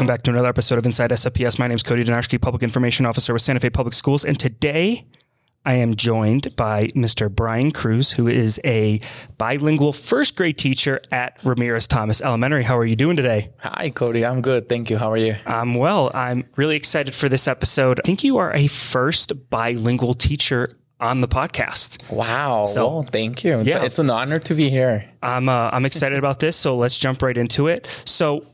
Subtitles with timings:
[0.00, 1.58] Welcome back to another episode of Inside SFPS.
[1.58, 4.24] My name is Cody Donarski, Public Information Officer with Santa Fe Public Schools.
[4.24, 5.04] And today
[5.66, 7.30] I am joined by Mr.
[7.30, 9.02] Bryan Cruz, who is a
[9.36, 12.62] bilingual first grade teacher at Ramirez Thomas Elementary.
[12.64, 13.50] How are you doing today?
[13.58, 14.24] Hi, Cody.
[14.24, 14.70] I'm good.
[14.70, 14.96] Thank you.
[14.96, 15.36] How are you?
[15.44, 16.10] I'm well.
[16.14, 18.00] I'm really excited for this episode.
[18.00, 20.66] I think you are a first bilingual teacher
[20.98, 22.10] on the podcast.
[22.10, 22.64] Wow.
[22.64, 23.58] So- well, thank you.
[23.58, 23.82] It's, Yeah.
[23.84, 25.04] it's an honor to be here.
[25.22, 27.86] I'm uh, I'm excited about this, so let's jump right into it.
[28.06, 28.46] So,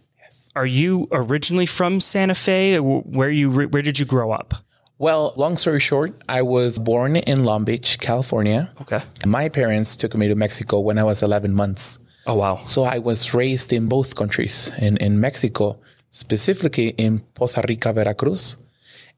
[0.56, 2.78] are you originally from Santa Fe?
[2.78, 4.54] Where you where did you grow up?
[4.98, 8.72] Well, long story short, I was born in Long Beach, California.
[8.80, 9.02] Okay.
[9.26, 11.98] My parents took me to Mexico when I was 11 months.
[12.26, 12.56] Oh wow.
[12.64, 15.78] So I was raised in both countries, in, in Mexico,
[16.10, 18.56] specifically in Poza Rica, Veracruz,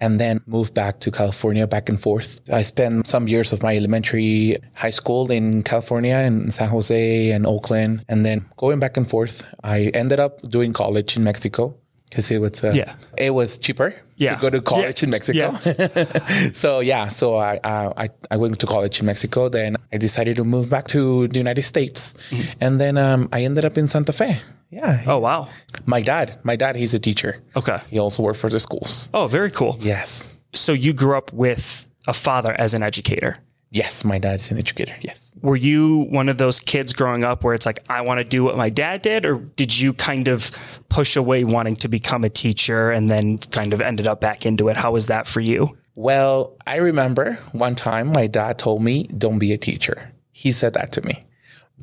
[0.01, 2.41] and then moved back to California back and forth.
[2.53, 7.47] I spent some years of my elementary high school in California in San Jose and
[7.47, 9.43] Oakland, and then going back and forth.
[9.65, 11.75] I ended up doing college in Mexico
[12.11, 12.95] because it was uh, Yeah.
[13.17, 14.35] it was cheaper Yeah.
[14.37, 15.07] to go to college Yeah.
[15.07, 15.39] in Mexico.
[15.39, 16.51] Yeah.
[16.53, 19.49] so yeah, so I, I I went to college in Mexico.
[19.49, 22.15] Then I decided to move back to the United States,
[22.61, 24.37] and then um, I ended up in Santa Fe.
[24.71, 25.49] Yeah, Oh wow.
[25.87, 27.43] my dad, my dad, he's a teacher.
[27.57, 27.79] Okay.
[27.91, 29.09] He also worked for the schools.
[29.15, 29.77] Oh, very cool.
[29.81, 33.39] Yes, So you grew up with a father as an educator.
[33.71, 34.95] yes, my dad's an educator.
[35.01, 35.35] Yes.
[35.43, 38.43] Were you one of those kids growing up where it's like I want to do
[38.45, 40.51] what my dad did, or did you kind of
[40.89, 44.69] push away wanting to become a teacher and then kind of ended up back into
[44.69, 44.77] it?
[44.77, 45.77] How was that for you?
[45.95, 50.75] Well, I remember one time my dad told me, "Don't be a teacher." He said
[50.75, 51.25] that to me.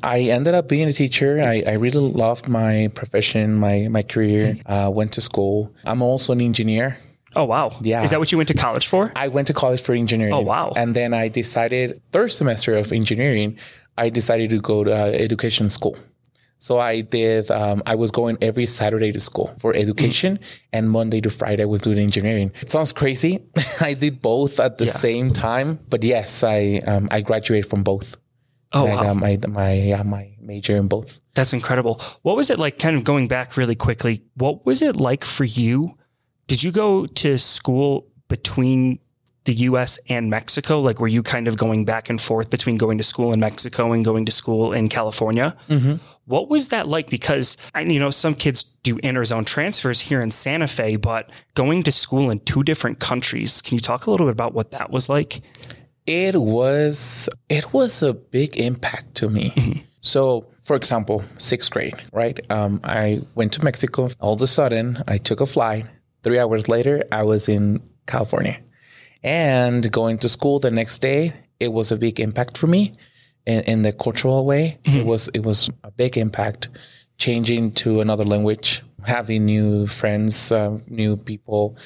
[0.02, 1.42] I ended up being a teacher.
[1.44, 4.58] I, I really loved my profession, my my career.
[4.66, 5.72] Uh, went to school.
[5.84, 6.98] I'm also an engineer.
[7.34, 7.76] Oh wow.
[7.80, 8.02] Yeah.
[8.02, 9.12] Is that what you went to college for?
[9.14, 10.32] I went to college for engineering.
[10.32, 10.72] Oh, wow.
[10.74, 13.58] And then I decided third semester of engineering,
[13.98, 15.96] I decided to go to uh, education school.
[16.58, 17.50] So I did.
[17.50, 20.38] Um, I was going every Saturday to school for education,
[20.72, 22.50] and Monday to Friday I was doing engineering.
[22.62, 23.44] It sounds crazy.
[23.80, 28.16] I did both at the same time, but yes, I um, I graduated from both.
[28.72, 29.02] Oh I wow.
[29.02, 31.20] got my my uh, my major in both.
[31.34, 32.00] That's incredible.
[32.22, 34.22] What was it like, kind of going back really quickly?
[34.34, 35.96] What was it like for you?
[36.46, 38.98] Did you go to school between
[39.44, 40.80] the US and Mexico?
[40.80, 43.92] Like, were you kind of going back and forth between going to school in Mexico
[43.92, 45.56] and going to school in California?
[46.24, 47.08] What was that like?
[47.08, 51.92] Because, you know, some kids do interzone transfers here in Santa Fe, but going to
[51.92, 55.08] school in two different countries, can you talk a little bit about what that was
[55.08, 55.40] like?
[56.06, 59.84] It was it was a big impact to me.
[60.00, 62.38] So, for example, sixth grade, right?
[62.48, 64.08] Um, I went to Mexico.
[64.20, 65.86] All of a sudden, I took a flight.
[66.22, 68.58] Three hours later, I was in California,
[69.24, 71.32] and going to school the next day.
[71.58, 72.92] It was a big impact for me,
[73.46, 74.78] in, in the cultural way.
[74.84, 76.68] It was it was a big impact.
[77.18, 81.76] Changing to another language, having new friends, uh, new people,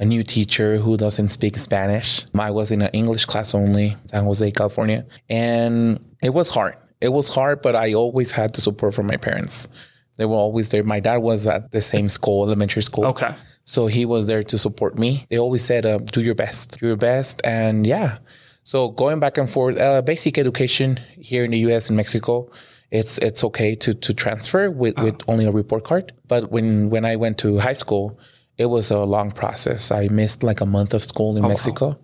[0.00, 2.24] a new teacher who doesn't speak Spanish.
[2.34, 5.04] I was in an English class only, San Jose, California.
[5.28, 6.76] And it was hard.
[7.02, 9.68] It was hard, but I always had the support from my parents.
[10.16, 10.82] They were always there.
[10.82, 13.06] My dad was at the same school, elementary school.
[13.06, 13.30] Okay.
[13.66, 15.26] So he was there to support me.
[15.28, 17.40] They always said, uh, do your best, do your best.
[17.44, 18.18] And yeah.
[18.64, 22.50] So going back and forth, uh, basic education here in the US and Mexico,
[22.90, 26.12] it's it's okay to to transfer with, with only a report card.
[26.26, 28.18] But when when I went to high school,
[28.58, 29.90] it was a long process.
[29.90, 31.98] I missed like a month of school in Mexico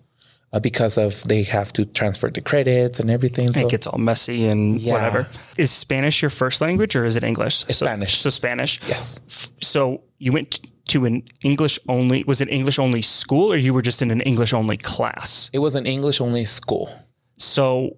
[0.53, 3.53] uh, because of they have to transfer the credits and everything.
[3.53, 4.95] So it gets all messy and Yeah.
[4.95, 5.27] whatever.
[5.59, 7.65] Is Spanish your first language or is it English?
[7.67, 8.19] So- Spanish.
[8.19, 8.81] So, Spanish.
[8.89, 9.21] yes,
[9.61, 12.23] So you went to an English only.
[12.25, 15.51] Was it English only school or you were just in an English only class?
[15.53, 16.91] it was an English only school.
[17.39, 17.97] So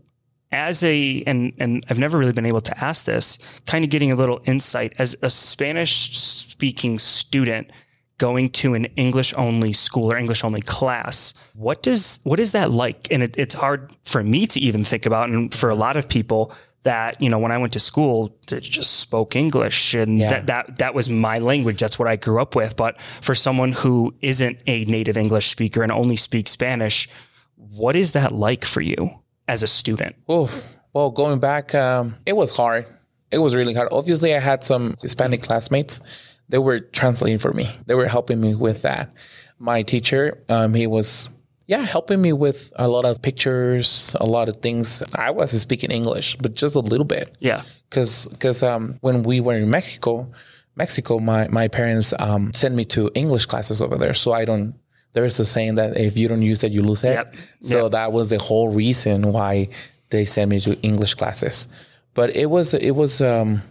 [0.51, 4.11] as a and and I've never really been able to ask this, kind of getting
[4.11, 7.71] a little insight as a Spanish speaking student
[8.19, 11.35] going to an English only school or English only class.
[11.55, 13.09] What does what is that like?
[13.11, 16.09] And it, it's hard for me to even think about, and for a lot of
[16.09, 16.53] people
[16.85, 20.29] that you know when I went to school, it just spoke English, and Yeah.
[20.31, 21.79] that that that was my language.
[21.81, 22.77] That's what I grew up with.
[22.77, 27.09] But for someone who isn't a native English speaker and only speaks Spanish,
[27.57, 29.11] what is that like for you
[29.47, 30.17] as a student?
[30.29, 30.51] Oh,
[30.93, 32.87] well, going back, um, it was hard.
[33.31, 33.89] It was really hard.
[33.93, 36.01] Obviously, I had some Hispanic classmates.
[36.49, 37.71] They were translating for me.
[37.87, 39.13] They were helping me with that.
[39.59, 41.29] My teacher, um, he was,
[41.67, 45.03] yeah, helping me with a lot of pictures, a lot of things.
[45.15, 47.37] I wasn't speaking English, but just a little bit.
[47.41, 47.63] Yeah.
[47.91, 50.31] because because um, when we were in Mexico,
[50.77, 54.75] Mexico, my my parents um, sent me to English classes over there, so I don't.
[55.15, 57.15] There's a saying that if you don't use it, you lose it.
[57.15, 57.35] Yep.
[57.61, 59.69] So that was the whole reason why
[60.11, 61.67] they sent me to English classes.
[62.15, 63.63] But it was it was um,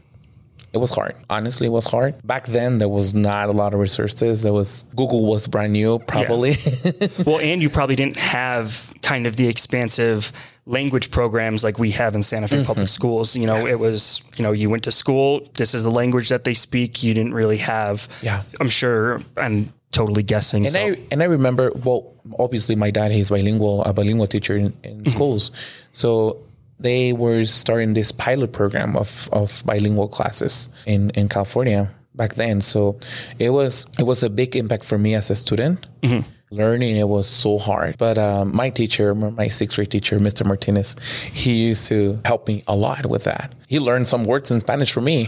[0.74, 1.16] it was hard.
[1.30, 2.16] Honestly, it was hard.
[2.26, 4.44] Back then, there was not a lot of resources.
[4.44, 6.56] There was Google was brand new, probably.
[7.26, 10.32] well, and you probably didn't have kind of the expansive
[10.66, 13.36] language programs like we have in Santa Fe public schools.
[13.36, 13.66] You know, Mm-hmm.
[13.68, 13.82] Yes.
[13.86, 17.02] it was, you know, you went to school, this is the language that they speak.
[17.04, 18.44] You didn't really have, Yeah.
[18.60, 20.66] I'm sure, I'm totally guessing.
[20.66, 20.80] And so.
[20.80, 25.06] I and I remember, well, obviously my dad he's bilingual, a bilingual teacher in, in
[25.06, 25.52] schools,
[25.94, 26.38] so
[26.80, 32.62] they were starting this pilot program of of bilingual classes in in California back then.
[32.62, 33.00] So
[33.40, 35.86] it was it was a big impact for me as a student.
[36.02, 36.28] Mm-hmm.
[36.50, 40.46] Learning it was so hard, but um, my teacher, my sixth grade teacher, Mr.
[40.46, 40.96] Martinez,
[41.34, 43.52] he used to help me a lot with that.
[43.68, 45.28] He learned some words in Spanish for me.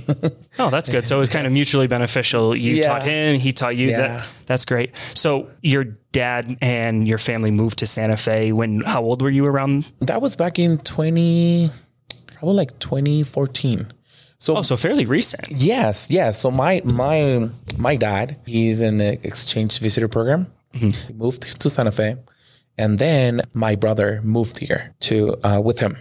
[0.58, 1.06] Oh, that's good.
[1.06, 2.56] So it was kind of mutually beneficial.
[2.56, 2.84] You Yeah.
[2.88, 3.90] taught him, he taught you.
[3.90, 3.98] Yeah.
[4.20, 4.92] That that's great.
[5.14, 5.84] So your
[6.14, 9.92] dad and your family moved to Santa Fe when how old were you around?
[10.00, 11.70] that was back in twenty,
[12.38, 13.88] probably like twenty fourteen.
[14.38, 15.52] So Oh, so fairly recent.
[15.52, 16.40] Yes, yes.
[16.40, 20.48] So my my my dad, he's in the exchange visitor program.
[20.74, 22.18] He moved to Santa Fe,
[22.78, 25.98] and then my brother moved here to uh, with him.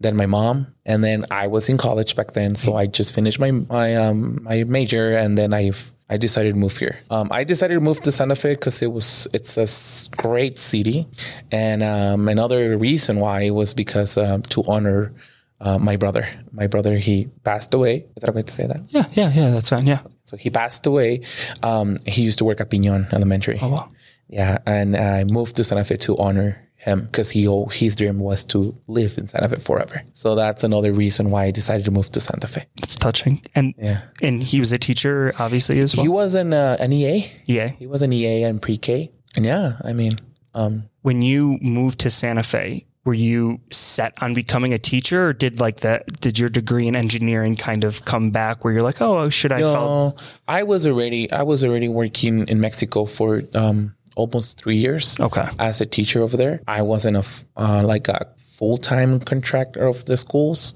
[0.00, 3.40] Then my mom, and then I was in college back then, so I just finished
[3.40, 5.72] my my um my major, and then I
[6.08, 7.00] I decided to move here.
[7.10, 11.06] Um, I decided to move to Santa Fe because it was it's a great city,
[11.50, 15.12] and um, another reason why was because um, to honor
[15.60, 16.26] uh, my brother.
[16.52, 18.06] My brother he passed away.
[18.16, 18.80] Is that okay to say that?
[18.88, 19.50] Yeah, yeah, yeah.
[19.50, 19.86] That's fine.
[19.86, 20.00] Yeah.
[20.24, 21.22] So he passed away.
[21.62, 23.58] Um, he used to work at Piñon Elementary.
[23.60, 23.88] Oh, wow.
[24.28, 28.44] Yeah, and I moved to Santa Fe to honor him because he his dream was
[28.44, 30.02] to live in Santa Fe forever.
[30.12, 32.66] So that's another reason why I decided to move to Santa Fe.
[32.82, 33.42] It's touching.
[33.54, 34.02] And Yeah.
[34.22, 36.04] and he was a teacher, obviously as well.
[36.04, 37.26] He was an uh, an EA.
[37.46, 37.68] yeah.
[37.68, 39.10] He was an EA and pre-K.
[39.36, 40.12] And yeah, I mean,
[40.54, 45.32] um, When you moved to Santa Fe, were you set on becoming a teacher, or
[45.32, 46.20] did like that?
[46.20, 49.60] Did your degree in engineering kind of come back where you're like, oh, should I?
[49.60, 50.14] no,
[50.46, 55.18] I was already I was already working in Mexico for um, almost three years.
[55.20, 55.46] Okay.
[55.58, 56.60] as a teacher over there.
[56.66, 60.74] I wasn't a f- uh, like a full time contractor of the schools.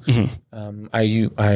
[0.53, 1.55] Um, I I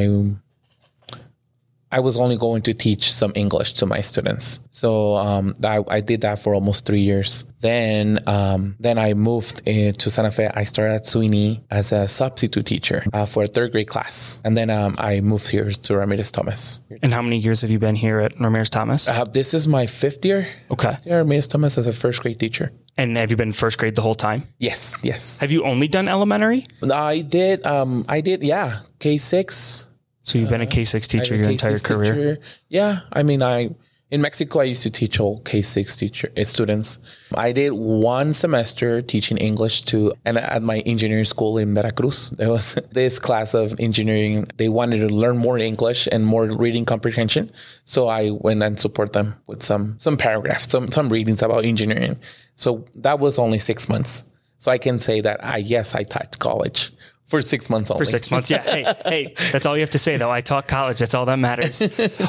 [1.91, 4.59] I was only going to teach some English to my students.
[4.71, 7.45] So um, I, I did that for almost three years.
[7.61, 10.49] Then um, then I moved to Santa Fe.
[10.53, 14.55] I started at Sweeney as a substitute teacher uh, for a third grade class, and
[14.55, 16.81] then um, I moved here to Ramirez Thomas.
[17.01, 19.07] And how many years have you been here at Ramirez Thomas?
[19.07, 20.47] Uh, this is my fifth year.
[20.69, 20.97] okay.
[21.03, 22.71] Yeah, Ramirez Thomas as a first grade teacher.
[22.97, 24.47] And have you been first grade the whole time?
[24.59, 25.39] Yes, yes.
[25.39, 26.65] Have you only done elementary?
[26.91, 27.65] I did.
[27.65, 28.43] Um, I did.
[28.43, 29.89] Yeah, K six.
[30.27, 32.39] So you've been a K six teacher your entire career.
[32.67, 33.69] Yeah, I mean, I
[34.11, 36.99] in Mexico I used to teach all K six teacher uh, students.
[37.33, 42.29] I did one semester teaching English to and at my engineering school in Veracruz.
[42.37, 44.47] There was this class of engineering.
[44.57, 47.49] They wanted to learn more English and more reading comprehension,
[47.85, 52.19] so I went and support them with some some paragraphs, some some readings about engineering.
[52.57, 54.27] So that was only six months.
[54.57, 56.91] So I can say that I yes I taught college
[57.27, 58.05] for six months only.
[58.05, 58.61] For six months, yeah.
[58.61, 60.31] Hey, hey, that's all you have to say, though.
[60.31, 60.99] I taught college.
[60.99, 61.83] That's all that matters.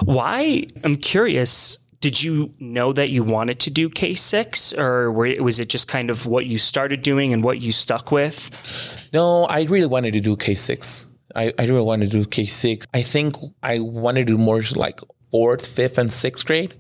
[0.04, 0.66] Why?
[0.84, 1.78] I'm curious.
[2.00, 5.88] Did you know that you wanted to do K six, or were, was it just
[5.88, 9.08] kind of what you started doing and what you stuck with?
[9.12, 11.06] No, I really wanted to do K six.
[11.34, 12.86] I, I really wanted to do K six.
[12.94, 15.00] I think I wanted to do more like
[15.30, 16.74] fourth, fifth, and sixth grade.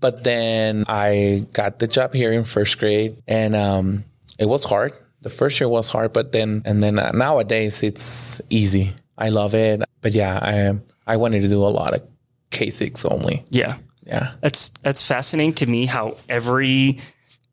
[0.00, 4.04] But then I got the job here in first grade, and um,
[4.38, 4.94] it was hard.
[5.22, 8.92] The first year was hard, but then and then uh, nowadays it's easy.
[9.18, 9.82] I love it.
[10.00, 12.02] But yeah, I I wanted to do a lot of
[12.50, 13.44] K six only.
[13.50, 14.32] Yeah, Yeah.
[14.40, 15.86] that's that's fascinating to me.
[15.86, 16.98] How every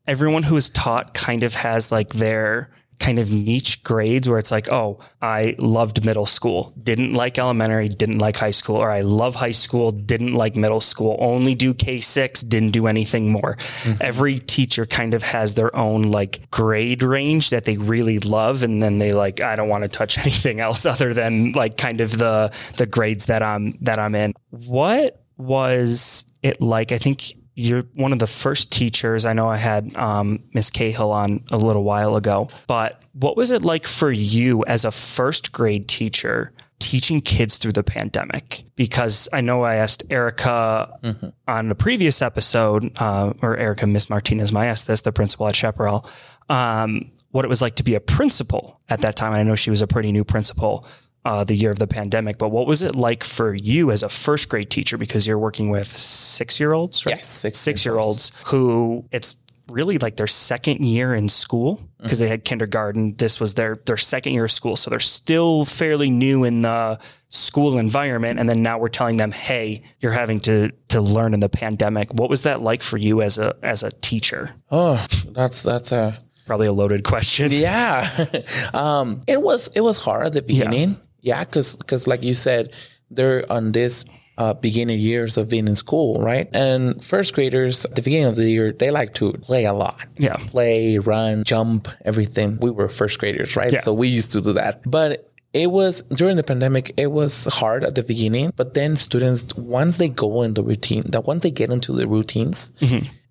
[0.06, 4.50] everyone who is taught kind of has like their kind of niche grades where it's
[4.50, 9.02] like, oh, I loved middle school, didn't like elementary, didn't like high school, or I
[9.02, 13.56] love high school, didn't like middle school, only do K six, didn't do anything more.
[13.56, 14.02] Mm-hmm.
[14.02, 18.82] Every teacher kind of has their own like grade range that they really love, and
[18.82, 22.18] then they like, I don't want to touch anything else other than like kind of
[22.18, 24.34] the the grades that I'm that I'm in.
[24.50, 26.92] What was it like?
[26.92, 29.24] I think you're one of the first teachers.
[29.24, 33.50] I know I had um, Miss Cahill on a little while ago, but what was
[33.50, 38.62] it like for you as a first grade teacher teaching kids through the pandemic?
[38.76, 41.00] Because I know I asked Erica
[41.48, 45.56] on the previous episode, uh, or Erica Miss Martinez, I asked this, the principal at
[45.56, 46.08] Chaparral,
[46.48, 49.32] um, what it was like to be a principal at that time.
[49.32, 50.86] And I know she was a pretty new principal
[51.28, 52.38] uh, the year of the pandemic.
[52.38, 54.96] But what was it like for you as a first grade teacher?
[54.96, 57.16] Because you're working with six year olds, right?
[57.16, 59.36] Yes, six six year olds who it's
[59.68, 63.14] really like their second year in school because they had kindergarten.
[63.16, 66.98] This was their their second year of school, so they're still fairly new in the
[67.28, 68.40] school environment.
[68.40, 72.14] And then now we're telling them, "Hey, you're having to to learn in the pandemic."
[72.14, 74.54] What was that like for you as a as a teacher?
[74.70, 76.18] Oh, that's that's a
[76.48, 77.52] Probably a loaded question.
[77.52, 78.08] yeah.
[78.72, 80.92] um, it was it was hard at the beginning.
[80.92, 82.72] Yeah, because because like you said,
[83.10, 84.04] they're on this
[84.38, 86.48] uh, beginning years of being in school, right?
[86.54, 90.06] And first graders at the beginning of the year, they like to play a lot.
[90.16, 90.36] Yeah.
[90.36, 92.58] Play, run, jump, everything.
[92.60, 93.72] We were first graders, right?
[93.72, 93.80] Yeah.
[93.80, 94.88] So we used to do that.
[94.88, 98.52] But it was during the pandemic, it was hard at the beginning.
[98.54, 102.06] But then students, once they go in the routine, that once they get into the
[102.06, 102.70] routines,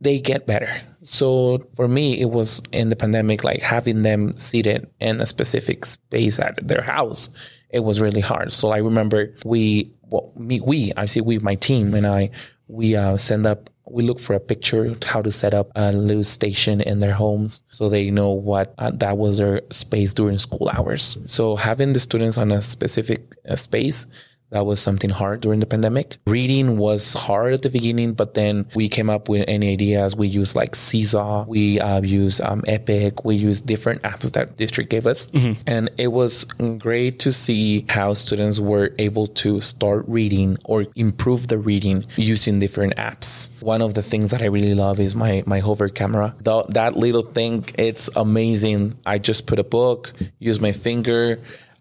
[0.01, 0.69] they get better.
[1.03, 5.85] So for me, it was in the pandemic, like having them seated in a specific
[5.85, 7.29] space at their house.
[7.69, 8.53] It was really hard.
[8.53, 12.31] So I remember we, well, me, we, I say we, my team and I,
[12.67, 16.23] we uh, send up, we look for a picture how to set up a little
[16.23, 20.69] station in their homes so they know what uh, that was their space during school
[20.73, 21.17] hours.
[21.27, 24.07] So having the students on a specific uh, space
[24.49, 26.17] that was something hard during the pandemic.
[26.25, 30.15] Reading was hard at the beginning, but then we came up with any ideas.
[30.15, 34.89] We use like Seesaw, we uh, use um, Epic, we use different apps that district
[34.89, 35.27] gave us,
[35.67, 41.47] and it was great to see how students were able to start reading or improve
[41.49, 43.49] the reading using different apps.
[43.61, 46.35] One of the things that I really love is my my hover camera.
[46.41, 48.97] The, that little thing, it's amazing.
[49.05, 51.39] I just put a book, use my finger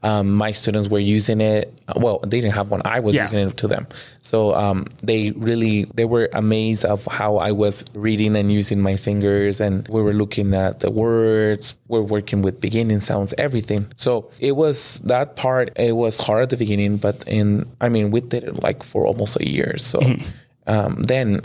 [0.08, 1.64] um, my students were using it.
[2.04, 2.82] Well, they didn't have one.
[2.96, 3.24] I was Yeah.
[3.26, 3.84] using it to them.
[4.30, 8.96] So um, they really they were amazed of how I was reading and using my
[9.08, 11.64] fingers, and we were looking at the words.
[11.92, 13.82] We're working with beginning sounds, everything.
[13.96, 14.10] So
[14.48, 15.66] it was that part.
[15.76, 17.46] It was hard at the beginning, but in
[17.80, 19.76] I mean, we did it like for almost a year.
[19.78, 19.98] So
[20.66, 21.40] um, then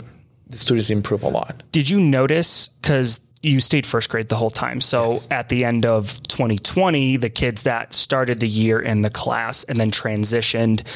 [0.52, 1.62] the students improve a lot.
[1.72, 4.80] Did you notice because you stayed first grade the whole time?
[4.80, 9.64] So at the end of 2020, the kids that started the year in the class
[9.64, 10.86] and then transitioned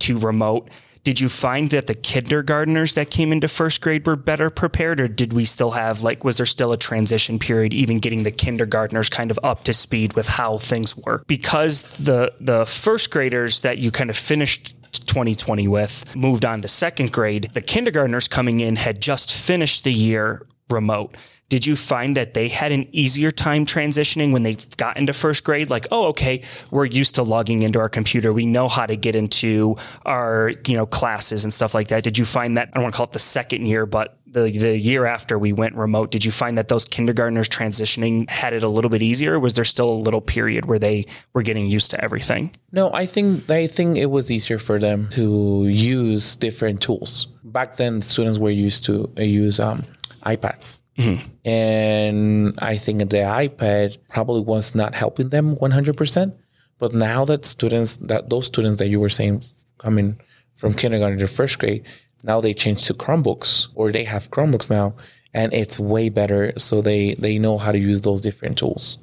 [0.00, 0.70] to remote.
[1.02, 5.08] Did you find that the kindergartners that came into first grade were better prepared, or
[5.08, 9.10] did we still have like was there still a transition period, even getting the kindergartners
[9.10, 11.26] kind of up to speed with how things work?
[11.26, 14.74] Because the the first graders that you kind of finished
[15.06, 17.50] 2020 with moved on to second grade.
[17.52, 21.16] The kindergartners coming in had just finished the year remote.
[21.50, 25.44] Did you find that they had an easier time transitioning when they got into first
[25.44, 25.70] grade?
[25.70, 28.32] Like, oh, okay, we're used to logging into our computer.
[28.32, 32.02] We know how to get into our, you know, classes and stuff like that.
[32.02, 34.50] Did you find that I don't want to call it the second year, but the
[34.50, 38.62] the year after we went remote, did you find that those kindergartners transitioning had it
[38.62, 39.38] a little bit easier?
[39.38, 42.50] Was there still a little period where they were getting used to everything?
[42.72, 47.26] No, I think I think it was easier for them to use different tools.
[47.44, 49.84] Back then, students were used to uh, use um,
[50.24, 51.22] iPads, mm-hmm.
[51.44, 56.34] and I think the iPad probably was not helping them one hundred percent.
[56.78, 59.42] But now that students, that those students that you were saying
[59.78, 60.20] coming
[60.56, 61.84] from kindergarten to first grade,
[62.24, 64.94] now they change to Chromebooks or they have Chromebooks now,
[65.32, 66.52] and it's way better.
[66.58, 68.98] So they they know how to use those different tools.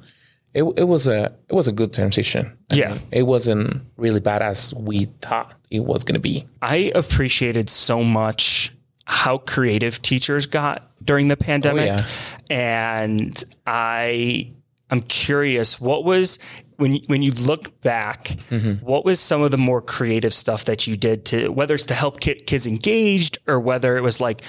[0.54, 2.58] It, it was a it was a good transition.
[2.70, 2.92] I Yeah.
[2.92, 6.46] mean, it wasn't really bad as we thought it was going to be.
[6.60, 8.74] I appreciated so much
[9.04, 11.90] how creative teachers got during the pandemic.
[11.90, 12.06] Oh, yeah.
[12.50, 14.52] And I
[14.90, 16.38] I'm curious what was
[16.76, 18.84] when you, when you look back, mm-hmm.
[18.84, 21.94] what was some of the more creative stuff that you did to whether it's to
[21.94, 24.42] help ki- kids engaged or whether it was like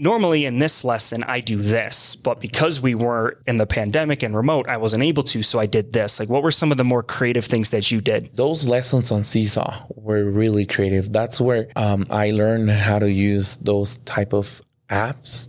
[0.00, 4.34] normally in this lesson I do this, but because we were in the pandemic and
[4.34, 6.18] remote, I wasn't able to, so I did this.
[6.18, 8.34] Like what were some of the more creative things that you did?
[8.34, 11.12] Those lessons on Seesaw were really creative.
[11.12, 15.48] That's where um, I learned how to use those type of apps.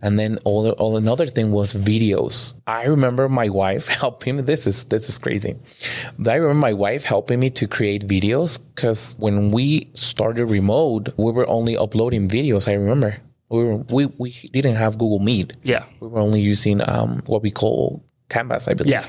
[0.00, 2.54] And then all, the, all another thing was videos.
[2.66, 4.42] I remember my wife helping me.
[4.42, 5.56] This is this is crazy.
[6.18, 11.10] But I remember my wife helping me to create videos because when we started remote,
[11.18, 12.66] we were only uploading videos.
[12.66, 13.18] I remember
[13.50, 15.54] we were we, we didn't have Google Meet.
[15.62, 15.84] Yeah.
[16.00, 18.92] We were only using um, what we call Canvas, I believe.
[18.92, 19.06] Yeah.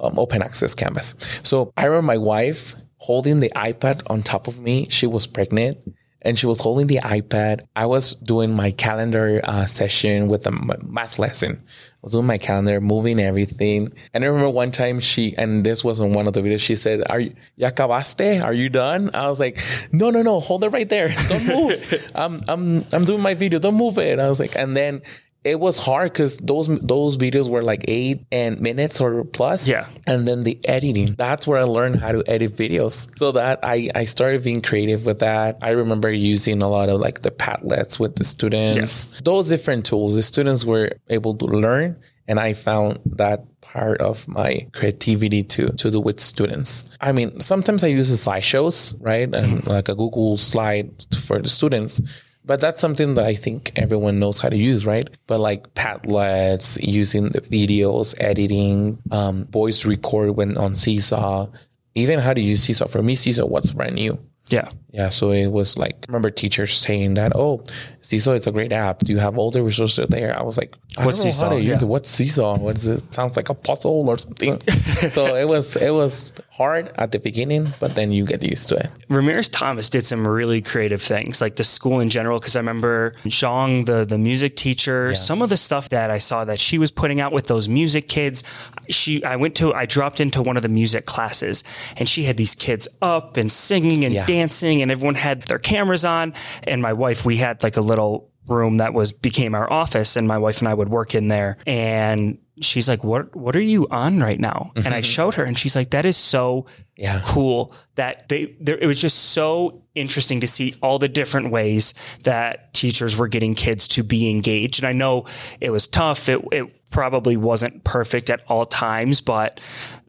[0.00, 1.14] Um, open access Canvas.
[1.42, 4.86] So I remember my wife holding the iPad on top of me.
[4.90, 5.78] She was pregnant
[6.26, 7.66] and she was holding the iPad.
[7.76, 11.62] I was doing my calendar uh, session with a math lesson.
[11.62, 13.92] I was doing my calendar, moving everything.
[14.12, 17.04] And I remember one time she, and this wasn't one of the videos, she said,
[17.08, 18.44] Are you, ya acabaste?
[18.44, 19.10] Are you done?
[19.14, 21.14] I was like, No, no, no, hold it right there.
[21.28, 22.10] Don't move.
[22.14, 23.60] I'm, I'm, I'm doing my video.
[23.60, 24.18] Don't move it.
[24.18, 25.02] I was like, and then
[25.46, 29.68] it was hard because those those videos were like eight and minutes or plus.
[29.68, 29.86] Yeah.
[30.06, 31.14] And then the editing.
[31.14, 33.16] That's where I learned how to edit videos.
[33.16, 35.58] So that I, I started being creative with that.
[35.62, 39.08] I remember using a lot of like the Padlets with the students.
[39.22, 40.16] Those different tools.
[40.16, 41.96] The students were able to learn
[42.28, 46.90] and I found that part of my creativity to to do with students.
[47.00, 52.00] I mean, sometimes I use slideshows, right, and like a Google slide for the students.
[52.46, 55.08] But that's something that I think everyone knows how to use, right?
[55.26, 61.48] But like Padlets, using the videos, editing, um, voice record when on Seesaw,
[61.96, 62.86] even how to use Seesaw.
[62.86, 64.18] For me, Seesaw what's brand new.
[64.48, 64.68] Yeah.
[64.92, 67.64] Yeah, so it was like I remember teachers saying that, oh,
[68.00, 69.00] Seesaw is a great app.
[69.00, 70.38] Do you have all the resources there?
[70.38, 71.48] I was like, I What's don't know Seesaw?
[71.48, 71.86] how to use Yeah.
[71.86, 71.90] it.
[71.90, 72.58] What's Seesaw?
[72.58, 73.12] What is it?
[73.12, 74.60] Sounds like a puzzle or something.
[75.10, 78.76] so it was it was hard at the beginning, but then you get used to
[78.76, 78.90] it.
[79.08, 82.38] Ramirez Thomas did some really creative things, like the school in general.
[82.38, 86.44] Because I remember Zhang, the the music teacher, some of the stuff that I saw
[86.44, 88.42] that she was putting out with those music kids.
[88.88, 91.64] She, I went to, I dropped into one of the music classes,
[91.96, 94.26] and she had these kids up and singing and Yeah.
[94.26, 96.34] dancing, and everyone had their cameras on.
[96.64, 100.26] And my wife, we had like a little room that was became our office, and
[100.26, 101.56] my wife and I would work in there.
[101.66, 105.02] And she's like, "What What are you on right now?" And I mm-hmm.
[105.02, 106.66] showed her, and she's like, "That is so."
[106.98, 107.20] Yeah.
[107.26, 111.92] cool that they there, it was just so interesting to see all the different ways
[112.22, 115.26] that teachers were getting kids to be engaged and i know
[115.60, 119.60] it was tough it, it probably wasn't perfect at all times but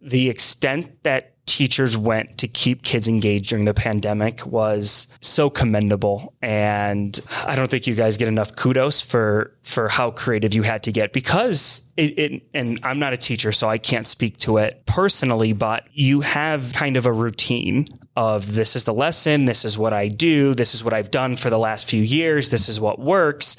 [0.02, 6.34] the extent that teachers went to keep kids engaged during the pandemic was so commendable.
[6.42, 10.84] And i don't think you guys get enough kudos for for how creative you had
[10.84, 14.58] to get because it, it and i'm not a teacher so i can't speak to
[14.58, 17.86] it personally but you have kind of a routine
[18.16, 21.36] of this is the lesson this is what i do this is what i've done
[21.36, 23.58] for the last few years this is what works.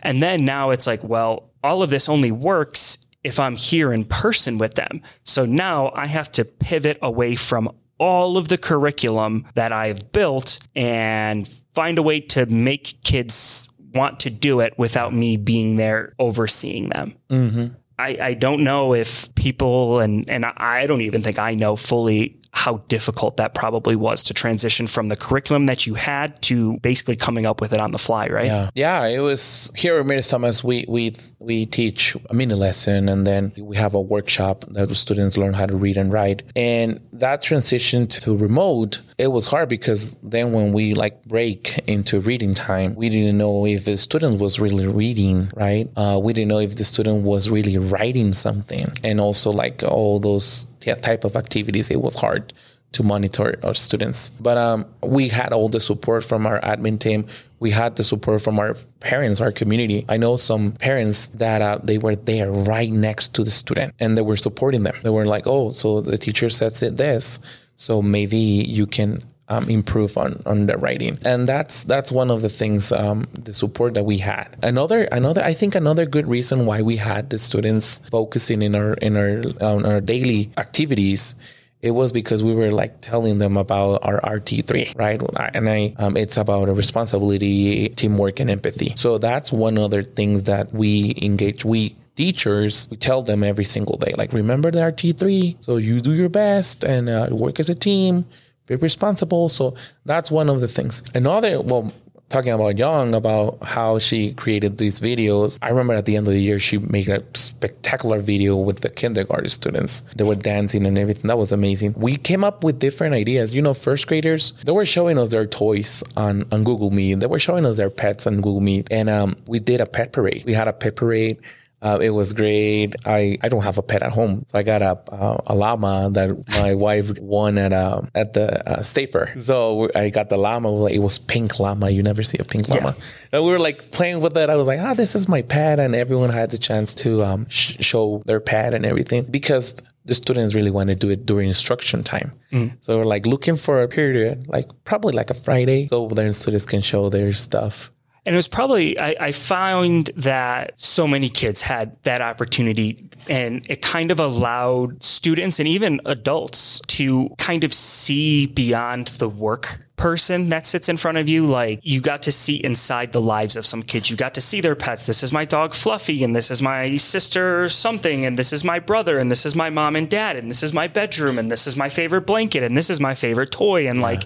[0.00, 4.04] And then now it's like well all of this only works if I'm here in
[4.04, 5.02] person with them.
[5.24, 10.60] So now I have to pivot away from all of the curriculum that I've built
[10.76, 16.14] and find a way to make kids want to do it without me being there
[16.18, 17.16] overseeing them.
[17.30, 17.74] Mm-hmm.
[17.98, 22.37] I, I don't know if people and and I don't even think I know fully
[22.58, 27.14] how difficult that probably was to transition from the curriculum that you had to basically
[27.14, 28.46] coming up with it on the fly, right?
[28.46, 29.06] Yeah, yeah.
[29.06, 30.64] It was here at Ramirez Thomas.
[30.64, 34.96] We we we teach a mini lesson, and then we have a workshop that the
[34.96, 36.42] students learn how to read and write.
[36.56, 42.18] And that transition to remote, it was hard because then when we like break into
[42.18, 45.88] reading time, we didn't know if the student was really reading, right?
[45.94, 50.18] Uh, we didn't know if the student was really writing something, and also like all
[50.18, 51.90] those yeah, type of activities.
[51.90, 52.52] It was hard
[52.92, 54.30] to monitor our students.
[54.30, 57.26] But um, we had all the support from our admin team.
[57.60, 60.04] We had the support from our parents, our community.
[60.08, 64.16] I know some parents that uh, they were there right next to the student and
[64.16, 64.96] they were supporting them.
[65.02, 67.40] They were like, oh, so the teacher said this.
[67.76, 71.18] So maybe you can um, improve on, on the writing.
[71.24, 74.48] And that's that's one of the things, um, the support that we had.
[74.62, 78.94] Another another I think another good reason why we had the students focusing in our
[78.94, 81.34] in our on our daily activities
[81.80, 85.22] it was because we were like telling them about our RT3, right?
[85.54, 88.94] And I, um, it's about a responsibility, teamwork, and empathy.
[88.96, 91.64] So that's one other things that we engage.
[91.64, 95.64] We teachers, we tell them every single day, like remember the RT3.
[95.64, 98.26] So you do your best and uh, work as a team,
[98.68, 99.48] be responsible.
[99.48, 101.02] So that's one of the things.
[101.14, 101.92] Another, well,
[102.28, 105.58] talking about Young, about how she created these videos.
[105.62, 108.90] I remember at the end of the year, she made a spectacular video with the
[108.90, 110.02] kindergarten students.
[110.14, 111.28] They were dancing and everything.
[111.28, 111.94] That was amazing.
[111.96, 113.54] We came up with different ideas.
[113.54, 117.20] You know, first graders, they were showing us their toys on, on Google Meet.
[117.20, 118.88] They were showing us their pets on Google Meet.
[118.90, 120.44] And um, we did a pet parade.
[120.44, 121.38] We had a pet parade.
[121.80, 122.96] Uh, it was great.
[123.06, 126.10] I, I don't have a pet at home, so I got a uh, a llama
[126.12, 129.32] that my wife won at uh, at the uh, state fair.
[129.38, 130.70] So I got the llama.
[130.70, 131.90] Like, it was pink llama.
[131.90, 132.96] You never see a pink llama.
[133.32, 134.50] And we were like playing with it.
[134.50, 137.46] I was like, ah, this is my pet, and everyone had the chance to um,
[137.48, 141.46] sh- show their pet and everything because the students really want to do it during
[141.48, 142.32] instruction time.
[142.80, 146.64] So we're like looking for a period, like probably like a Friday, so their students
[146.66, 147.92] can show their stuff.
[148.28, 153.64] And it was probably, I, I found that so many kids had that opportunity and
[153.70, 159.87] it kind of allowed students and even adults to kind of see beyond the work
[159.98, 161.44] person that sits in front of you.
[161.44, 164.10] Like you got to see inside the lives of some kids.
[164.10, 165.06] You got to see their pets.
[165.06, 168.78] This is my dog Fluffy, and this is my sister something, and this is my
[168.78, 171.66] brother, and this is my mom and dad, and this is my bedroom, and this
[171.66, 173.88] is my favorite blanket, and this is my favorite toy.
[173.88, 174.22] And like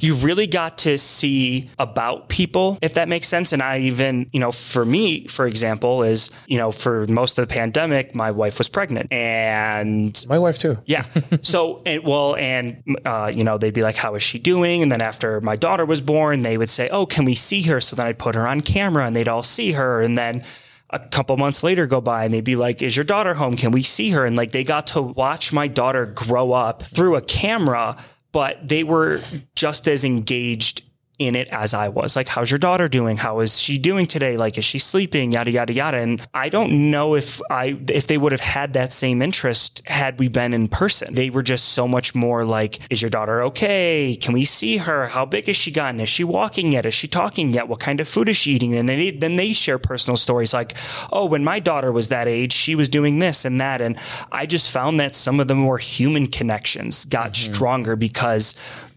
[0.00, 3.52] you really got to see about people, if that makes sense.
[3.52, 7.46] And I even, you know, for me, for example, is, you know, for most of
[7.46, 10.78] the pandemic, my wife was pregnant and My wife too.
[10.86, 11.04] yeah.
[11.42, 14.82] So, and well, and, uh, you know, they'd be like, how is she doing?
[14.82, 17.80] And then after my daughter was born, they would say, oh, can we see her?
[17.80, 20.02] So then I'd put her on camera and they'd all see her.
[20.02, 20.44] And then,
[20.92, 23.56] a couple months later go by and they'd be like, Is your daughter home?
[23.56, 24.26] Can we see her?
[24.26, 27.96] And like they got to watch my daughter grow up through a camera,
[28.30, 29.20] but they were
[29.54, 30.82] just as engaged
[31.26, 32.16] in it as I was.
[32.16, 33.16] Like, how's your daughter doing?
[33.16, 34.36] How is she doing today?
[34.36, 35.32] Like, is she sleeping?
[35.32, 35.96] Yada yada yada.
[35.98, 40.18] And I don't know if I if they would have had that same interest had
[40.18, 41.14] we been in person.
[41.14, 44.16] They were just so much more like, is your daughter okay?
[44.20, 45.08] Can we see her?
[45.08, 46.00] How big has she gotten?
[46.00, 46.86] Is she walking yet?
[46.86, 47.68] Is she talking yet?
[47.68, 48.74] What kind of food is she eating?
[48.74, 50.76] And they then they share personal stories like,
[51.12, 53.80] oh, when my daughter was that age, she was doing this and that.
[53.80, 53.98] And
[54.30, 57.54] I just found that some of the more human connections got mm-hmm.
[57.54, 58.54] stronger because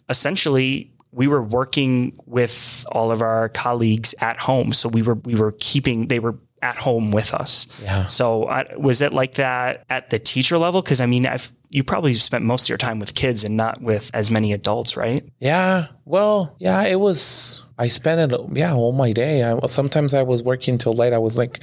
[0.09, 4.73] essentially we were working with all of our colleagues at home.
[4.73, 7.67] So we were we were keeping they were at home with us.
[7.81, 8.07] Yeah.
[8.07, 10.81] So I, was it like that at the teacher level?
[10.81, 13.81] Because I mean, I've, you probably spent most of your time with kids and not
[13.81, 15.23] with as many adults, right?
[15.39, 15.87] Yeah.
[16.05, 17.61] Well, yeah, it was.
[17.77, 18.39] I spent it.
[18.53, 19.43] Yeah, all my day.
[19.43, 21.13] I sometimes I was working till late.
[21.13, 21.59] I was like,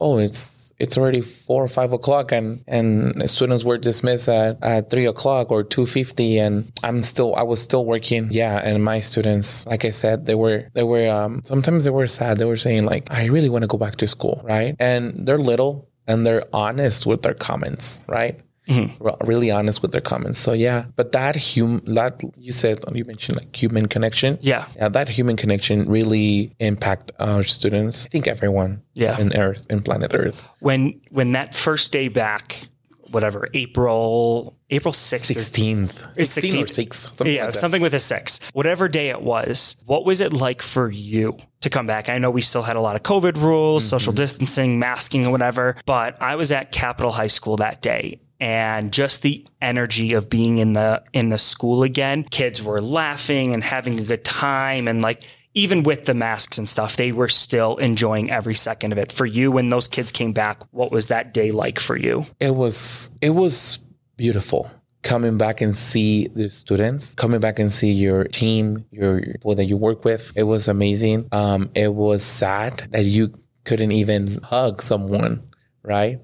[0.00, 4.90] oh, it's it's already four or five o'clock, and and students were dismissed at, at
[4.90, 8.28] three o'clock or two fifty, and I'm still I was still working.
[8.30, 12.06] Yeah, and my students, like I said, they were they were um sometimes they were
[12.06, 12.38] sad.
[12.38, 14.76] They were saying like, I really want to go back to school, right?
[14.78, 18.40] And they're little and they're honest with their comments, right?
[18.68, 19.02] Mm-hmm.
[19.02, 20.38] Re- really honest with their comments.
[20.38, 24.38] So yeah, but that hum that you said you mentioned like human connection.
[24.40, 24.66] Yeah.
[24.76, 28.06] Yeah, that human connection really impact our students.
[28.06, 28.82] I think everyone.
[28.94, 29.20] Yeah.
[29.20, 30.48] In Earth, in planet Earth.
[30.60, 32.66] When when that first day back,
[33.10, 36.74] whatever April April sixth, Sixteenth, It's or 16th.
[36.74, 38.40] six, something yeah, like something with a six.
[38.52, 42.08] Whatever day it was, what was it like for you to come back?
[42.08, 44.16] I know we still had a lot of COVID rules, social mm-hmm.
[44.16, 48.20] distancing, masking, and whatever, but I was at Capital High School that day.
[48.38, 53.54] And just the energy of being in the in the school again, kids were laughing
[53.54, 55.22] and having a good time, and like
[55.54, 59.10] even with the masks and stuff, they were still enjoying every second of it.
[59.10, 62.26] For you, when those kids came back, what was that day like for you?
[62.38, 63.78] it was it was
[64.16, 64.70] beautiful
[65.02, 69.66] coming back and see the students coming back and see your team your people that
[69.66, 73.30] you work with it was amazing um it was sad that you
[73.64, 75.40] couldn't even hug someone
[75.84, 76.18] right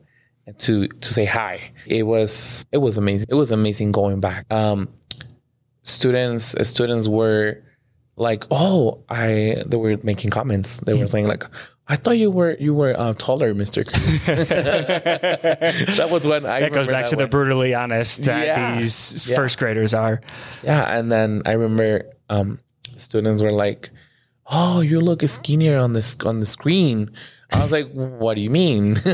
[0.58, 4.88] to to say hi it was it was amazing it was amazing going back um
[5.82, 7.62] students students were
[8.16, 11.44] like oh i they were making comments they were saying like
[11.88, 14.26] i thought you were you were uh, taller mr Cruz.
[15.96, 18.78] that was when i That goes back that to the brutally honest that Yeah.
[18.78, 19.36] these Yeah.
[19.36, 20.20] first graders are.
[20.62, 22.58] yeah and then i remember um
[22.96, 23.90] students were like
[24.52, 27.10] oh you look skinnier on this on the screen
[27.52, 28.94] i was like what do you mean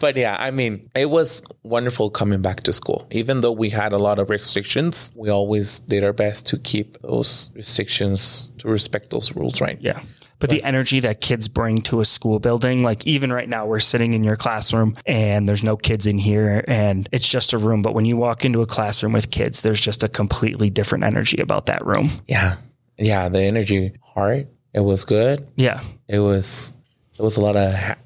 [0.00, 3.92] but yeah i mean it was wonderful coming back to school even though we had
[3.92, 9.10] a lot of restrictions we always did our best to keep those restrictions to respect
[9.10, 10.00] those rules right Yeah.
[10.38, 13.80] But the energy that kids bring to a school building, like even right now, we're
[13.80, 17.80] sitting in your classroom and there's no kids in here and it's just a room.
[17.80, 21.40] But when you walk into a classroom with kids, there's just a completely different energy
[21.40, 22.10] about that room.
[22.28, 22.56] yeah
[22.98, 25.80] yeah the energy heart it was good Yeah.
[26.08, 26.72] it was
[27.18, 27.96] it was a lot of ha-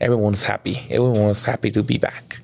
[0.00, 2.38] everyone's happy everyone was happy to be back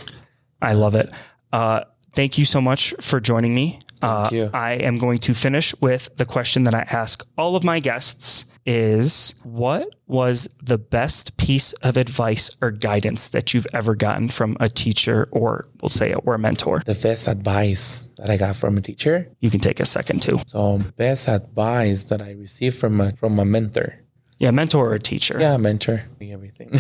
[0.60, 1.10] I love it.
[1.52, 1.80] Uh,
[2.14, 3.80] thank you so much for joining me.
[4.00, 4.48] Uh, you.
[4.54, 8.44] I am going to finish with the question that I ask all of my guests
[8.64, 14.57] is what was the best piece of advice or guidance that you've ever gotten from
[14.61, 16.83] a teacher or we'll say or a mentor?
[16.87, 19.29] the best advice that I got from a teacher.
[19.40, 20.40] You can take a second too.
[20.46, 23.98] So best advice that I received from a from a mentor.
[24.38, 25.38] Yeah, mentor or a teacher.
[25.38, 26.03] Yeah, mentor.
[26.20, 26.70] Everything.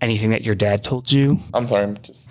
[0.00, 1.40] Anything that your dad told you?
[1.52, 1.82] I'm sorry.
[1.84, 2.30] I'm just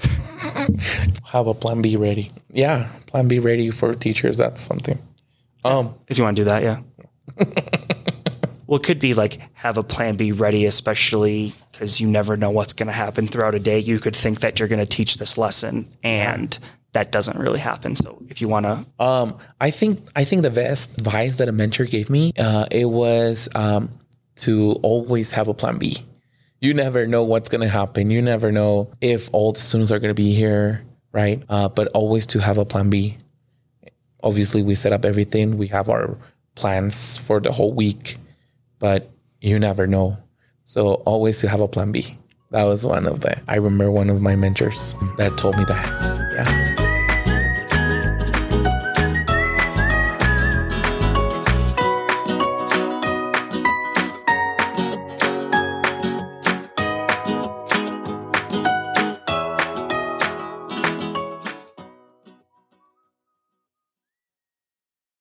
[1.25, 2.31] have a plan B ready.
[2.51, 4.37] Yeah, plan B ready for teachers.
[4.37, 4.97] That's something.
[5.65, 6.79] Um, If you want to do that, yeah.
[8.67, 12.49] well, it could be like have a plan B ready, especially because you never know
[12.49, 13.79] what's going to happen throughout a day.
[13.79, 16.57] You could think that you're going to teach this lesson and
[16.93, 17.95] that doesn't really happen.
[17.95, 21.51] So if you want to, um, I think I think the best advice that a
[21.51, 23.89] mentor gave me, uh, it was um,
[24.37, 25.97] to always have a plan B.
[26.59, 28.09] You never know what's going to happen.
[28.09, 31.43] You never know if all the students are going to be here, right?
[31.49, 33.17] Uh, but always to have a plan B.
[34.23, 35.57] Obviously, we set up everything.
[35.57, 36.17] We have our
[36.57, 38.17] plans for the whole week,
[38.79, 40.17] but you never know.
[40.65, 42.17] So always to have a plan B.
[42.51, 46.33] That was one of the, I remember one of my mentors that told me that.
[46.33, 46.76] Yeah.